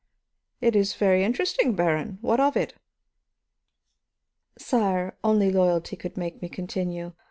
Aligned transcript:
"It 0.61 0.75
is 0.75 0.95
very 0.95 1.19
uninteresting, 1.21 1.75
Baron. 1.75 2.17
What 2.21 2.39
of 2.39 2.57
it?" 2.57 2.73
"Sire, 4.57 5.15
only 5.23 5.51
loyalty 5.51 5.95
could 5.95 6.17
make 6.17 6.41
me 6.41 6.49
continue. 6.49 7.13